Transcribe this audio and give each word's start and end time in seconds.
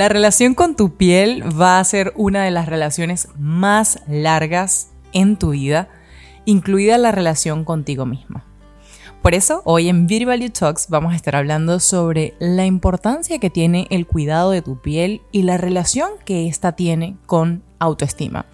La 0.00 0.08
relación 0.08 0.54
con 0.54 0.76
tu 0.76 0.96
piel 0.96 1.44
va 1.60 1.78
a 1.78 1.84
ser 1.84 2.14
una 2.16 2.42
de 2.42 2.50
las 2.50 2.64
relaciones 2.64 3.28
más 3.38 3.98
largas 4.08 4.92
en 5.12 5.36
tu 5.36 5.50
vida, 5.50 5.90
incluida 6.46 6.96
la 6.96 7.12
relación 7.12 7.66
contigo 7.66 8.06
misma. 8.06 8.46
Por 9.20 9.34
eso, 9.34 9.60
hoy 9.66 9.90
en 9.90 10.06
Beauty 10.06 10.24
Value 10.24 10.48
Talks 10.48 10.88
vamos 10.88 11.12
a 11.12 11.16
estar 11.16 11.36
hablando 11.36 11.80
sobre 11.80 12.32
la 12.38 12.64
importancia 12.64 13.38
que 13.40 13.50
tiene 13.50 13.88
el 13.90 14.06
cuidado 14.06 14.52
de 14.52 14.62
tu 14.62 14.80
piel 14.80 15.20
y 15.32 15.42
la 15.42 15.58
relación 15.58 16.12
que 16.24 16.48
ésta 16.48 16.72
tiene 16.72 17.18
con 17.26 17.62
autoestima. 17.78 18.46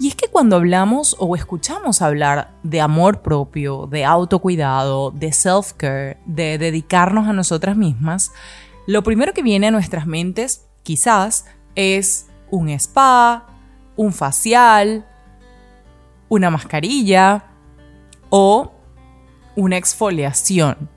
Y 0.00 0.08
es 0.08 0.16
que 0.16 0.26
cuando 0.26 0.56
hablamos 0.56 1.14
o 1.20 1.36
escuchamos 1.36 2.02
hablar 2.02 2.50
de 2.64 2.80
amor 2.80 3.22
propio, 3.22 3.86
de 3.86 4.04
autocuidado, 4.04 5.12
de 5.12 5.28
self-care, 5.28 6.18
de 6.26 6.58
dedicarnos 6.58 7.28
a 7.28 7.32
nosotras 7.32 7.76
mismas, 7.76 8.32
lo 8.86 9.02
primero 9.02 9.32
que 9.32 9.42
viene 9.42 9.66
a 9.66 9.70
nuestras 9.70 10.06
mentes 10.06 10.66
quizás 10.82 11.46
es 11.74 12.28
un 12.50 12.68
spa, 12.70 13.46
un 13.96 14.12
facial, 14.12 15.06
una 16.28 16.50
mascarilla 16.50 17.44
o 18.30 18.72
una 19.56 19.76
exfoliación. 19.76 20.88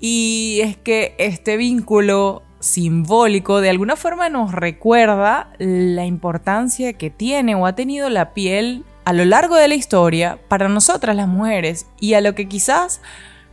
Y 0.00 0.60
es 0.62 0.76
que 0.76 1.14
este 1.18 1.56
vínculo 1.56 2.42
simbólico 2.60 3.60
de 3.60 3.70
alguna 3.70 3.96
forma 3.96 4.28
nos 4.28 4.52
recuerda 4.52 5.52
la 5.58 6.06
importancia 6.06 6.92
que 6.92 7.10
tiene 7.10 7.54
o 7.54 7.66
ha 7.66 7.74
tenido 7.74 8.08
la 8.08 8.32
piel 8.32 8.84
a 9.04 9.12
lo 9.12 9.24
largo 9.24 9.56
de 9.56 9.68
la 9.68 9.74
historia 9.74 10.38
para 10.48 10.68
nosotras 10.68 11.16
las 11.16 11.28
mujeres 11.28 11.86
y 12.00 12.14
a 12.14 12.20
lo 12.20 12.34
que 12.34 12.48
quizás 12.48 13.00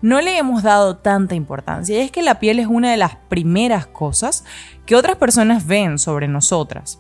no 0.06 0.22
le 0.22 0.38
hemos 0.38 0.62
dado 0.62 0.98
tanta 0.98 1.34
importancia. 1.34 1.98
Y 1.98 2.02
es 2.02 2.12
que 2.12 2.22
la 2.22 2.40
piel 2.40 2.60
es 2.60 2.68
una 2.68 2.92
de 2.92 2.98
las 2.98 3.16
primeras 3.16 3.88
cosas 3.88 4.46
que 4.86 4.96
otras 4.96 5.16
personas 5.16 5.66
ven 5.66 5.98
sobre 5.98 6.28
nosotras. 6.28 7.00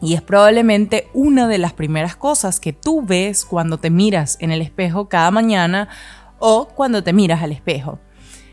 Y 0.00 0.14
es 0.14 0.22
probablemente 0.22 1.06
una 1.12 1.46
de 1.48 1.58
las 1.58 1.74
primeras 1.74 2.16
cosas 2.16 2.60
que 2.60 2.72
tú 2.72 3.02
ves 3.02 3.44
cuando 3.44 3.76
te 3.76 3.90
miras 3.90 4.38
en 4.40 4.52
el 4.52 4.62
espejo 4.62 5.06
cada 5.10 5.30
mañana 5.30 5.90
o 6.38 6.68
cuando 6.68 7.04
te 7.04 7.12
miras 7.12 7.42
al 7.42 7.52
espejo. 7.52 7.98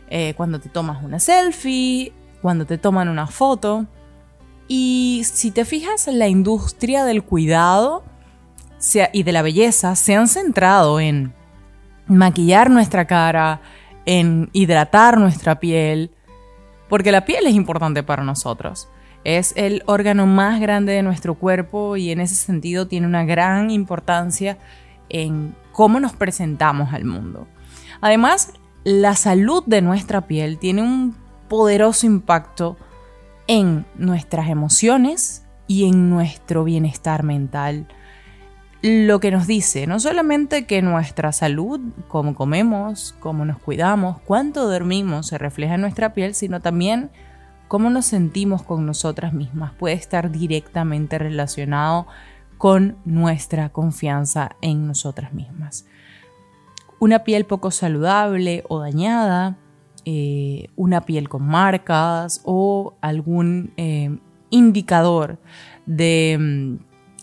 Eh, 0.09 0.33
cuando 0.35 0.59
te 0.59 0.67
tomas 0.67 1.01
una 1.01 1.21
selfie, 1.21 2.11
cuando 2.41 2.65
te 2.65 2.77
toman 2.77 3.07
una 3.07 3.27
foto. 3.27 3.85
Y 4.67 5.21
si 5.23 5.49
te 5.49 5.63
fijas, 5.63 6.07
la 6.07 6.27
industria 6.27 7.05
del 7.05 7.23
cuidado 7.23 8.03
y 9.13 9.23
de 9.23 9.31
la 9.31 9.41
belleza 9.41 9.95
se 9.95 10.13
han 10.13 10.27
centrado 10.27 10.99
en 10.99 11.33
maquillar 12.17 12.69
nuestra 12.69 13.05
cara, 13.05 13.61
en 14.05 14.49
hidratar 14.53 15.17
nuestra 15.17 15.59
piel, 15.59 16.11
porque 16.89 17.11
la 17.11 17.25
piel 17.25 17.45
es 17.47 17.53
importante 17.53 18.03
para 18.03 18.23
nosotros. 18.23 18.89
Es 19.23 19.53
el 19.55 19.83
órgano 19.85 20.25
más 20.25 20.59
grande 20.59 20.93
de 20.93 21.03
nuestro 21.03 21.35
cuerpo 21.35 21.95
y 21.95 22.11
en 22.11 22.19
ese 22.19 22.35
sentido 22.35 22.87
tiene 22.87 23.07
una 23.07 23.23
gran 23.23 23.69
importancia 23.69 24.57
en 25.09 25.55
cómo 25.71 25.99
nos 25.99 26.13
presentamos 26.13 26.93
al 26.93 27.05
mundo. 27.05 27.47
Además, 28.01 28.53
la 28.83 29.15
salud 29.15 29.63
de 29.67 29.81
nuestra 29.81 30.21
piel 30.21 30.57
tiene 30.57 30.81
un 30.81 31.15
poderoso 31.47 32.07
impacto 32.07 32.77
en 33.47 33.85
nuestras 33.95 34.49
emociones 34.49 35.45
y 35.67 35.87
en 35.87 36.09
nuestro 36.09 36.63
bienestar 36.63 37.23
mental. 37.23 37.87
Lo 38.83 39.19
que 39.19 39.29
nos 39.29 39.45
dice 39.45 39.85
no 39.85 39.99
solamente 39.99 40.65
que 40.65 40.81
nuestra 40.81 41.31
salud, 41.31 41.79
cómo 42.07 42.33
comemos, 42.33 43.15
cómo 43.19 43.45
nos 43.45 43.59
cuidamos, 43.59 44.19
cuánto 44.21 44.67
dormimos 44.67 45.27
se 45.27 45.37
refleja 45.37 45.75
en 45.75 45.81
nuestra 45.81 46.15
piel, 46.15 46.33
sino 46.33 46.61
también 46.61 47.11
cómo 47.67 47.91
nos 47.91 48.07
sentimos 48.07 48.63
con 48.63 48.87
nosotras 48.87 49.33
mismas. 49.33 49.73
Puede 49.73 49.93
estar 49.93 50.31
directamente 50.31 51.19
relacionado 51.19 52.07
con 52.57 52.97
nuestra 53.05 53.69
confianza 53.69 54.55
en 54.61 54.87
nosotras 54.87 55.31
mismas. 55.31 55.85
Una 56.99 57.23
piel 57.23 57.45
poco 57.45 57.69
saludable 57.69 58.63
o 58.67 58.79
dañada 58.79 59.57
eh, 60.05 60.69
una 60.75 61.01
piel 61.01 61.29
con 61.29 61.43
marcas 61.43 62.41
o 62.45 62.95
algún 63.01 63.73
eh, 63.77 64.17
indicador 64.49 65.37
de, 65.85 66.79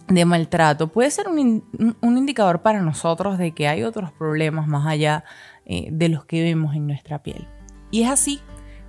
mm, 0.09 0.29
maltrato. 0.29 0.89
Puede 0.89 1.11
ser 1.11 1.29
un, 1.29 1.65
indicador 2.03 2.63
para 2.63 2.81
nosotros 2.81 3.39
de 3.39 3.53
que 3.53 3.69
hay 3.69 3.83
otros 3.83 4.13
problemas 4.13 4.67
más 4.67 4.87
allá 4.87 5.25
eh, 5.67 5.89
de 5.91 6.09
los 6.09 6.25
que 6.25 6.43
vemos 6.43 6.75
en 6.75 6.87
nuestra 6.87 7.23
piel. 7.23 7.47
Y 7.91 8.03
es 8.03 8.11
así 8.11 8.41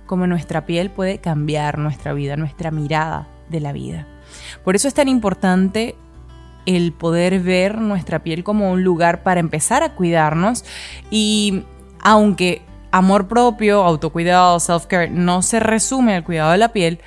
como 0.06 0.26
nuestra 0.26 0.66
piel 0.66 0.90
puede 0.90 1.18
cambiar 1.18 1.78
nuestra 1.78 2.12
vida, 2.12 2.36
nuestra 2.36 2.70
mirada 2.70 3.28
de 3.48 3.60
la 3.60 3.72
vida. 3.72 4.06
Por 4.64 4.74
eso 4.74 4.88
es 4.88 4.94
tan 4.94 5.08
importante 5.08 5.94
el 6.66 6.92
poder 6.92 7.40
ver 7.40 7.78
nuestra 7.78 8.22
piel 8.22 8.44
como 8.44 8.70
un 8.70 8.82
lugar 8.82 9.22
para 9.22 9.40
empezar 9.40 9.82
a 9.82 9.94
cuidarnos 9.94 10.64
y 11.10 11.62
aunque 12.02 12.62
amor 12.90 13.28
propio, 13.28 13.82
autocuidado, 13.82 14.58
self-care 14.58 15.10
no 15.10 15.42
se 15.42 15.60
resume 15.60 16.16
al 16.16 16.24
cuidado 16.24 16.52
de 16.52 16.58
la 16.58 16.72
piel, 16.72 17.00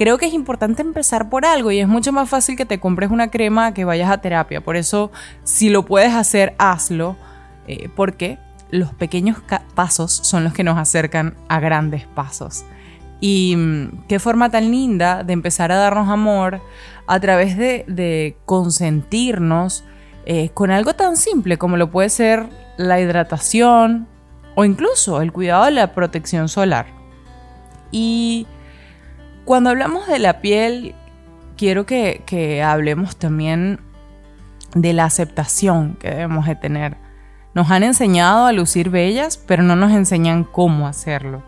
creo 0.00 0.16
que 0.16 0.24
es 0.24 0.32
importante 0.32 0.80
empezar 0.80 1.28
por 1.28 1.44
algo 1.44 1.70
y 1.70 1.78
es 1.78 1.86
mucho 1.86 2.10
más 2.10 2.26
fácil 2.26 2.56
que 2.56 2.64
te 2.64 2.80
compres 2.80 3.10
una 3.10 3.30
crema 3.30 3.74
que 3.74 3.84
vayas 3.84 4.10
a 4.10 4.22
terapia. 4.22 4.62
Por 4.62 4.76
eso, 4.76 5.12
si 5.44 5.68
lo 5.68 5.84
puedes 5.84 6.14
hacer, 6.14 6.54
hazlo, 6.56 7.18
eh, 7.66 7.90
porque 7.94 8.38
los 8.70 8.94
pequeños 8.94 9.36
pasos 9.74 10.10
son 10.10 10.42
los 10.42 10.54
que 10.54 10.64
nos 10.64 10.78
acercan 10.78 11.34
a 11.50 11.60
grandes 11.60 12.06
pasos. 12.06 12.64
Y 13.20 13.54
mm, 13.54 14.06
qué 14.08 14.18
forma 14.18 14.48
tan 14.48 14.70
linda 14.70 15.22
de 15.22 15.34
empezar 15.34 15.70
a 15.70 15.76
darnos 15.76 16.08
amor 16.08 16.62
a 17.06 17.20
través 17.20 17.58
de, 17.58 18.38
consentirnos 18.46 19.84
eh, 20.24 20.48
con 20.54 20.70
algo 20.70 20.94
tan 20.94 21.18
simple 21.18 21.58
como 21.58 21.76
lo 21.76 21.90
puede 21.90 22.08
ser 22.08 22.48
la 22.78 23.02
hidratación, 23.02 24.08
o 24.54 24.64
incluso 24.64 25.20
el 25.20 25.30
cuidado 25.30 25.66
de 25.66 25.72
la 25.72 25.92
protección 25.92 26.48
solar. 26.48 26.86
Y 27.92 28.46
cuando 29.44 29.70
hablamos 29.70 30.06
de 30.06 30.18
la 30.18 30.40
piel, 30.40 30.94
quiero 31.56 31.86
que, 31.86 32.62
hablemos 32.64 33.16
también 33.16 33.80
de 34.74 34.92
la 34.92 35.04
aceptación 35.04 35.96
que 36.00 36.10
debemos 36.10 36.46
de 36.46 36.56
tener. 36.56 36.96
Nos 37.54 37.70
han 37.70 37.82
enseñado 37.82 38.46
a 38.46 38.52
lucir 38.52 38.90
bellas, 38.90 39.36
pero 39.36 39.62
no 39.62 39.76
nos 39.76 39.92
enseñan 39.92 40.44
cómo 40.44 40.86
hacerlo. 40.86 41.42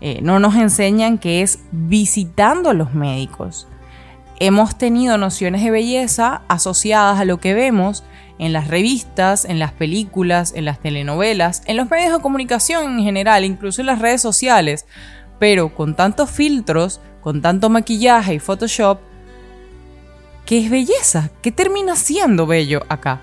Eh, 0.00 0.20
no 0.22 0.38
nos 0.38 0.54
enseñan 0.54 1.18
que 1.18 1.42
es 1.42 1.60
visitando 1.72 2.70
a 2.70 2.74
los 2.74 2.94
médicos. 2.94 3.68
Hemos 4.38 4.78
tenido 4.78 5.18
nociones 5.18 5.62
de 5.62 5.70
belleza 5.70 6.42
asociadas 6.48 7.20
a 7.20 7.26
lo 7.26 7.38
que 7.38 7.52
vemos 7.52 8.04
en 8.38 8.54
las 8.54 8.68
revistas, 8.68 9.44
en 9.44 9.58
las 9.58 9.72
películas, 9.72 10.54
en 10.56 10.64
las 10.64 10.80
telenovelas, 10.80 11.62
en 11.66 11.76
los 11.76 11.90
medios 11.90 12.14
de 12.14 12.22
comunicación 12.22 12.98
en 12.98 13.04
general, 13.04 13.44
incluso 13.44 13.82
en 13.82 13.86
las 13.86 13.98
redes 13.98 14.22
sociales. 14.22 14.86
Pero 15.40 15.74
con 15.74 15.96
tantos 15.96 16.30
filtros, 16.30 17.00
con 17.20 17.42
tanto 17.42 17.68
maquillaje 17.68 18.34
y 18.34 18.38
Photoshop, 18.38 19.00
¿qué 20.46 20.58
es 20.64 20.70
belleza? 20.70 21.30
¿Qué 21.42 21.50
termina 21.50 21.96
siendo 21.96 22.46
bello 22.46 22.84
acá? 22.88 23.22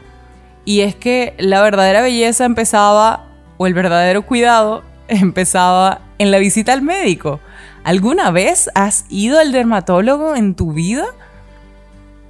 Y 0.66 0.82
es 0.82 0.96
que 0.96 1.36
la 1.38 1.62
verdadera 1.62 2.02
belleza 2.02 2.44
empezaba, 2.44 3.30
o 3.58 3.68
el 3.68 3.74
verdadero 3.74 4.26
cuidado, 4.26 4.84
empezaba 5.08 6.02
en 6.18 6.32
la 6.32 6.40
visita 6.40 6.74
al 6.74 6.82
médico. 6.82 7.40
¿Alguna 7.84 8.32
vez 8.32 8.70
has 8.76 9.06
ido 9.10 9.40
al 9.40 9.54
dermatólogo 9.54 10.36
en 10.36 10.56
tu 10.56 10.74
vida? 10.74 11.06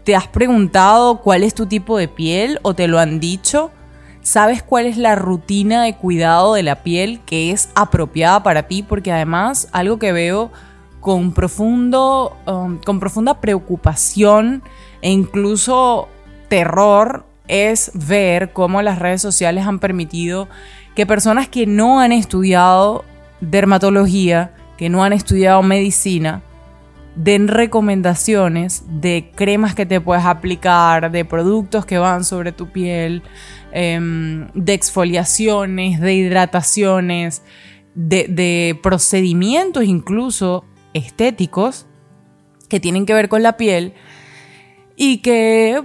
¿Te 0.04 0.16
has 0.16 0.28
preguntado 0.28 1.22
cuál 1.22 1.44
es 1.44 1.54
tu 1.54 1.66
tipo 1.66 1.98
de 1.98 2.08
piel 2.08 2.60
o 2.62 2.76
te 2.76 2.88
lo 2.88 3.00
han 3.00 3.20
dicho? 3.20 3.72
¿Sabes 4.28 4.62
cuál 4.62 4.88
es 4.88 4.98
la 4.98 5.16
rutina 5.16 5.84
de 5.84 5.96
cuidado 5.96 6.54
de 6.54 6.62
la 6.62 6.84
piel 6.84 7.22
que 7.26 7.52
es 7.52 7.70
apropiada 7.76 8.44
para 8.44 8.64
ti? 8.64 8.84
Porque 8.84 9.14
además 9.14 9.70
algo 9.72 10.00
que 10.00 10.12
veo 10.12 10.52
con, 11.00 11.32
profundo, 11.32 12.36
um, 12.46 12.78
con 12.80 13.00
profunda 13.00 13.40
preocupación 13.40 14.64
e 15.02 15.12
incluso 15.12 16.10
terror 16.50 17.26
es 17.48 17.92
ver 17.94 18.52
cómo 18.52 18.82
las 18.82 19.00
redes 19.00 19.22
sociales 19.22 19.66
han 19.66 19.80
permitido 19.80 20.50
que 20.94 21.06
personas 21.06 21.48
que 21.48 21.66
no 21.66 22.02
han 22.02 22.12
estudiado 22.12 23.06
dermatología, 23.40 24.54
que 24.78 24.90
no 24.90 25.06
han 25.06 25.14
estudiado 25.14 25.64
medicina, 25.64 26.42
den 27.18 27.48
recomendaciones 27.48 28.84
de 28.88 29.32
cremas 29.36 29.74
que 29.74 29.88
te 29.88 30.00
puedes 30.00 30.24
aplicar, 30.24 31.12
de 31.12 31.26
productos 31.26 31.86
que 31.86 31.98
van 31.98 32.24
sobre 32.24 32.52
tu 32.52 32.70
piel, 32.70 33.24
em, 33.72 34.48
de 34.54 34.74
exfoliaciones, 34.74 36.00
de 36.00 36.14
hidrataciones, 36.14 37.42
de, 37.96 38.80
procedimientos 38.84 39.84
incluso 39.86 40.64
estéticos 40.94 41.88
que 42.70 42.80
tienen 42.80 43.08
que 43.08 43.16
ver 43.16 43.30
con 43.30 43.42
la 43.42 43.58
piel 43.58 43.94
y 44.96 45.18
que 45.18 45.82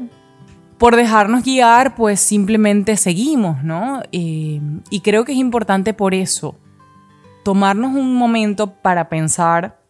por 0.76 0.96
dejarnos 0.96 1.44
guiar, 1.44 1.94
pues 1.94 2.20
simplemente 2.20 2.96
seguimos, 2.98 3.62
¿no? 3.64 4.02
Em, 4.12 4.82
y 4.90 5.00
creo 5.00 5.24
que 5.24 5.32
es 5.32 5.38
importante 5.38 5.94
por 5.94 6.12
eso 6.12 6.58
tomarnos 7.44 7.94
un 7.94 8.16
momento 8.16 8.74
para 8.74 9.08
pensar 9.08 9.81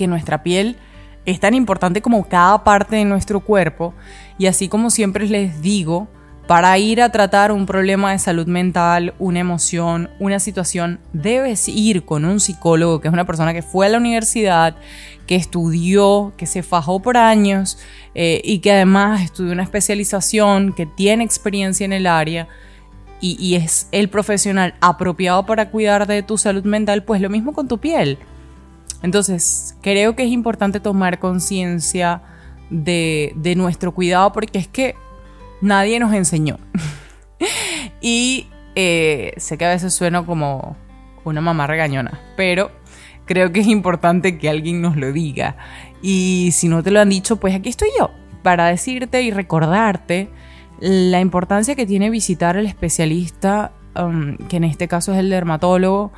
que 0.00 0.06
nuestra 0.06 0.42
piel 0.42 0.78
es 1.26 1.40
tan 1.40 1.52
importante 1.52 2.00
como 2.00 2.26
cada 2.26 2.64
parte 2.64 2.96
de 2.96 3.04
nuestro 3.04 3.40
cuerpo 3.40 3.92
y 4.38 4.46
así 4.46 4.66
como 4.66 4.88
siempre 4.88 5.28
les 5.28 5.60
digo, 5.60 6.08
para 6.46 6.76
ir 6.78 7.02
a 7.02 7.12
tratar 7.12 7.52
un 7.52 7.66
problema 7.66 8.12
de 8.12 8.18
salud 8.18 8.46
mental, 8.46 9.12
una 9.18 9.40
emoción, 9.40 10.08
una 10.18 10.40
situación, 10.40 10.98
debes 11.12 11.68
ir 11.68 12.06
con 12.06 12.24
un 12.24 12.40
psicólogo, 12.40 13.02
que 13.02 13.08
es 13.08 13.12
una 13.12 13.26
persona 13.26 13.52
que 13.52 13.60
fue 13.60 13.84
a 13.84 13.88
la 13.90 13.98
universidad, 13.98 14.74
que 15.26 15.36
estudió, 15.36 16.32
que 16.38 16.46
se 16.46 16.62
fajó 16.62 17.00
por 17.00 17.18
años 17.18 17.76
eh, 18.14 18.40
y 18.42 18.60
que 18.60 18.72
además 18.72 19.20
estudió 19.20 19.52
una 19.52 19.64
especialización, 19.64 20.72
que 20.72 20.86
tiene 20.86 21.24
experiencia 21.24 21.84
en 21.84 21.92
el 21.92 22.06
área 22.06 22.48
y, 23.20 23.36
y 23.38 23.56
es 23.56 23.86
el 23.92 24.08
profesional 24.08 24.74
apropiado 24.80 25.44
para 25.44 25.70
cuidar 25.70 26.06
de 26.06 26.22
tu 26.22 26.38
salud 26.38 26.64
mental, 26.64 27.04
pues 27.04 27.20
lo 27.20 27.28
mismo 27.28 27.52
con 27.52 27.68
tu 27.68 27.78
piel. 27.78 28.18
Entonces, 29.02 29.76
creo 29.82 30.14
que 30.14 30.24
es 30.24 30.30
importante 30.30 30.80
tomar 30.80 31.18
conciencia 31.18 32.22
de, 32.70 33.54
nuestro 33.56 33.92
cuidado 33.92 34.32
porque 34.32 34.58
es 34.58 34.68
que 34.68 34.94
nadie 35.60 35.98
nos 35.98 36.12
enseñó. 36.12 36.58
y 38.00 38.46
eh, 38.74 39.32
sé 39.36 39.58
que 39.58 39.64
a 39.64 39.70
veces 39.70 39.92
sueno 39.94 40.26
como 40.26 40.76
una 41.24 41.40
mamá 41.40 41.66
regañona, 41.66 42.20
pero 42.36 42.70
creo 43.26 43.52
que 43.52 43.60
es 43.60 43.66
importante 43.66 44.38
que 44.38 44.48
alguien 44.48 44.80
nos 44.80 44.96
lo 44.96 45.12
diga. 45.12 45.56
Y 46.02 46.50
si 46.52 46.68
no 46.68 46.82
te 46.82 46.90
lo 46.90 47.00
han 47.00 47.10
dicho, 47.10 47.36
pues 47.36 47.54
aquí 47.54 47.68
estoy 47.68 47.88
yo 47.98 48.10
para 48.42 48.66
decirte 48.66 49.22
y 49.22 49.30
recordarte 49.30 50.30
la 50.80 51.20
importancia 51.20 51.74
que 51.74 51.86
tiene 51.86 52.10
visitar 52.10 52.56
al 52.56 52.66
especialista, 52.66 53.72
um, 53.96 54.36
que 54.48 54.56
en 54.56 54.64
este 54.64 54.88
caso 54.88 55.12
es 55.12 55.18
el 55.18 55.28
dermatólogo, 55.28 56.12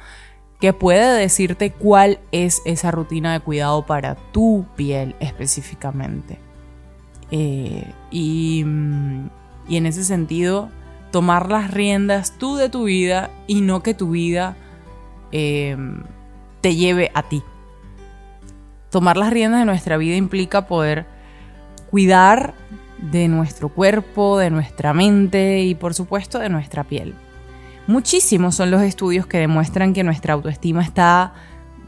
que 0.62 0.72
puede 0.72 1.18
decirte 1.18 1.72
cuál 1.72 2.20
es 2.30 2.62
esa 2.64 2.92
rutina 2.92 3.32
de 3.32 3.40
cuidado 3.40 3.84
para 3.84 4.14
tu 4.14 4.64
piel 4.76 5.16
específicamente. 5.18 6.38
Eh, 7.32 7.84
mm, 8.12 9.26
y, 9.68 9.76
en 9.76 9.86
ese 9.86 10.04
sentido, 10.04 10.70
tomar 11.10 11.50
las 11.50 11.72
riendas 11.72 12.38
tú 12.38 12.54
de 12.54 12.68
tu 12.68 12.84
vida 12.84 13.28
y 13.48 13.60
no 13.60 13.82
que 13.82 13.92
tu 13.92 14.10
vida 14.10 14.56
eh, 15.32 15.76
te 16.60 16.76
lleve 16.76 17.10
a 17.12 17.24
ti. 17.24 17.42
Tomar 18.90 19.16
las 19.16 19.32
riendas 19.32 19.62
de 19.62 19.66
nuestra 19.66 19.96
vida 19.96 20.14
implica 20.14 20.68
poder 20.68 21.06
cuidar 21.90 22.54
de 22.98 23.26
nuestro 23.26 23.68
cuerpo, 23.68 24.38
de 24.38 24.50
nuestra 24.50 24.94
mente 24.94 25.62
y 25.62 25.74
por 25.74 25.92
supuesto 25.92 26.38
de 26.38 26.50
nuestra 26.50 26.84
piel. 26.84 27.16
Muchísimos 27.86 28.54
son 28.54 28.70
los 28.70 28.82
estudios 28.82 29.26
que 29.26 29.38
demuestran 29.38 29.92
que 29.92 30.04
nuestra 30.04 30.34
autoestima 30.34 30.82
está 30.82 31.34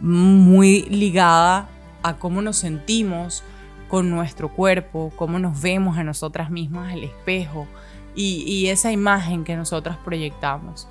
muy 0.00 0.82
ligada 0.82 1.69
a 2.02 2.14
cómo 2.14 2.43
nos 2.43 2.56
sentimos, 2.56 3.43
con 3.88 4.11
nuestro 4.11 4.49
cuerpo, 4.49 5.12
cómo 5.14 5.38
nos 5.38 5.61
vemos 5.61 5.99
a 5.99 6.02
nosotras 6.02 6.50
mismas 6.50 6.93
al 6.93 7.05
espejo 7.05 7.69
y, 8.17 8.67
esa 8.67 8.91
imagen 8.91 9.44
que 9.44 9.55
nosotras 9.55 9.96
proyectamos. 10.05 10.88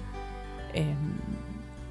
Em, 0.74 0.96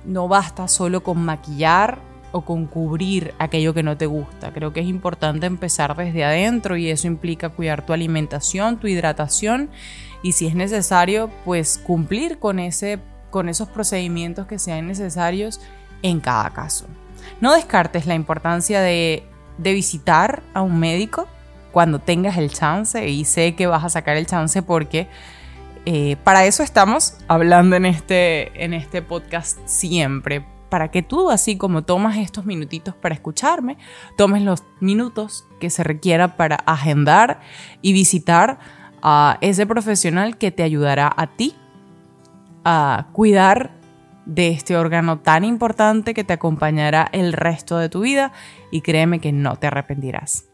no 0.06 0.26
basta 0.26 0.68
solo 0.68 1.02
con 1.02 1.22
maquillar 1.22 1.98
o 2.32 2.44
con 2.44 2.66
cubrir 2.66 3.34
aquello 3.38 3.74
que 3.74 3.82
no 3.82 3.96
te 3.96 4.06
gusta. 4.06 4.52
Creo 4.52 4.72
que 4.72 4.80
es 4.80 4.86
importante 4.86 5.46
empezar 5.46 5.96
desde 5.96 6.24
adentro 6.24 6.76
y 6.76 6.90
eso 6.90 7.06
implica 7.06 7.50
cuidar 7.50 7.86
tu 7.86 7.92
alimentación, 7.92 8.78
tu 8.78 8.86
hidratación 8.86 9.70
y 10.22 10.32
si 10.32 10.46
es 10.46 10.54
necesario, 10.54 11.30
pues 11.44 11.78
cumplir 11.78 12.38
con, 12.38 12.58
ese, 12.58 12.98
con 13.30 13.48
esos 13.48 13.68
procedimientos 13.68 14.46
que 14.46 14.58
sean 14.58 14.86
necesarios 14.86 15.60
en 16.02 16.20
cada 16.20 16.50
caso. 16.50 16.86
No 17.40 17.52
descartes 17.52 18.06
la 18.06 18.14
importancia 18.14 18.80
de 18.80 19.22
visitar 19.58 20.42
a 20.54 20.62
un 20.62 20.78
médico 20.80 21.28
cuando 21.72 21.98
tengas 21.98 22.36
el 22.36 22.50
chance 22.52 23.08
y 23.08 23.24
sé 23.24 23.54
que 23.54 23.66
vas 23.66 23.84
a 23.84 23.88
sacar 23.88 24.16
el 24.16 24.26
chance 24.26 24.62
porque 24.62 25.08
eh, 25.84 26.16
para 26.22 26.44
eso 26.44 26.62
estamos 26.62 27.14
hablando 27.26 27.74
en 27.74 27.86
este, 27.86 28.64
en 28.64 28.72
este 28.72 29.02
podcast 29.02 29.58
siempre, 29.64 30.44
para 30.72 30.90
que 30.90 31.02
tú, 31.02 31.30
así 31.30 31.58
como 31.58 31.82
tomas 31.82 32.16
estos 32.16 32.46
minutitos 32.46 32.94
para 32.94 33.14
escucharme, 33.14 33.76
tomes 34.16 34.40
los 34.40 34.64
minutos 34.80 35.46
que 35.60 35.68
se 35.68 35.84
requiera 35.84 36.38
para 36.38 36.56
agendar 36.56 37.40
y 37.82 37.92
visitar 37.92 38.58
a 39.02 39.36
ese 39.42 39.66
profesional 39.66 40.38
que 40.38 40.50
te 40.50 40.62
ayudará 40.62 41.12
a 41.14 41.26
ti 41.26 41.54
a 42.64 43.08
cuidar 43.12 43.72
de 44.24 44.48
este 44.48 44.74
órgano 44.74 45.18
tan 45.18 45.44
importante 45.44 46.14
que 46.14 46.24
te 46.24 46.32
acompañará 46.32 47.06
el 47.12 47.34
resto 47.34 47.76
de 47.76 47.90
tu 47.90 48.00
vida 48.00 48.32
y 48.70 48.80
créeme 48.80 49.18
que 49.18 49.30
no 49.30 49.56
te 49.56 49.66
arrepentirás. 49.66 50.46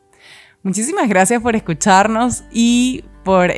Muchísimas 0.65 1.09
gracias 1.09 1.41
por 1.41 1.55
escucharnos 1.55 2.43
y 2.51 3.05
por 3.23 3.53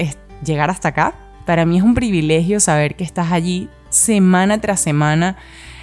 llegar 0.45 0.69
hasta 0.69 0.89
acá. 0.89 1.15
Para 1.47 1.65
mí 1.65 1.79
es 1.79 1.83
un 1.83 1.95
privilegio 1.95 2.61
saber 2.61 2.97
que 2.97 3.05
estás 3.05 3.33
allí 3.33 3.71
semana 3.89 4.61
tras 4.61 4.81
semana 4.81 5.39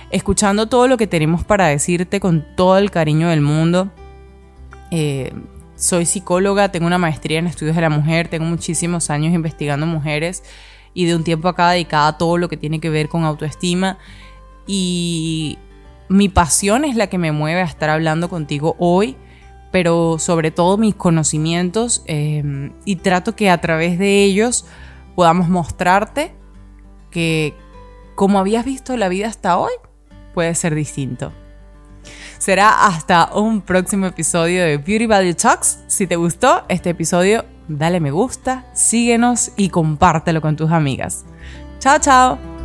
escuchando 0.10 0.68
todo 0.68 0.88
lo 0.88 0.98
que 0.98 1.08
tenemos 1.08 1.44
para 1.44 1.68
decirte 1.68 2.20
con 2.20 2.46
todo 2.56 2.78
el 2.78 2.92
cariño 2.92 3.30
del 3.30 3.42
mundo. 3.42 3.92
Eh, 4.92 5.34
soy 5.76 6.06
psicóloga, 6.06 6.72
tengo 6.72 6.88
una 6.88 6.98
maestría 6.98 7.40
en 7.40 7.48
estudios 7.48 7.76
de 7.76 7.82
la 7.82 7.90
mujer, 7.90 8.28
tengo 8.30 8.46
muchísimos 8.46 9.10
años 9.10 9.34
investigando 9.34 9.86
mujeres 9.86 10.44
y 10.94 11.06
de 11.06 11.16
un 11.16 11.24
tiempo 11.24 11.48
acá 11.48 11.70
dedicada 11.70 12.08
a 12.08 12.18
todo 12.18 12.38
lo 12.38 12.50
que 12.50 12.58
tiene 12.58 12.80
que 12.80 12.90
ver 12.90 13.10
con 13.10 13.24
autoestima. 13.24 14.00
Y 14.66 15.60
mi 16.10 16.30
pasión 16.30 16.86
es 16.86 16.96
la 16.96 17.08
que 17.08 17.18
me 17.18 17.32
mueve 17.32 17.62
a 17.62 17.66
estar 17.66 17.90
hablando 17.90 18.30
contigo 18.30 18.76
hoy, 18.80 19.16
pero 19.72 20.18
sobre 20.18 20.50
todo 20.50 20.78
mis 20.78 20.96
conocimientos 20.96 22.02
em, 22.08 22.72
y 22.86 22.96
trato 22.96 23.36
que 23.36 23.50
a 23.50 23.60
través 23.60 24.00
de 24.00 24.24
ellos 24.24 24.66
podamos 25.16 25.50
mostrarte 25.50 26.34
que 27.12 27.54
como 28.16 28.40
habías 28.40 28.66
visto 28.66 28.98
la 28.98 29.10
vida 29.10 29.28
hasta 29.28 29.58
hoy, 29.58 29.72
puede 30.38 30.54
ser 30.54 30.76
distinto. 30.76 31.32
Será 32.38 32.86
hasta 32.86 33.32
un 33.34 33.62
próximo 33.62 34.06
episodio 34.06 34.64
de 34.64 34.78
Beauty 34.78 35.08
Value 35.08 35.34
Talks. 35.34 35.80
Si 35.88 36.06
te 36.06 36.16
gustó 36.16 36.64
este 36.70 36.92
episodio, 36.92 37.44
dale 37.68 38.00
me 38.00 38.12
gusta, 38.12 38.64
síguenos 38.72 39.52
y 39.58 39.70
compártelo 39.70 40.40
con 40.40 40.56
tus 40.56 40.70
amigas. 40.70 41.26
Chao, 41.80 41.98
chao. 41.98 42.57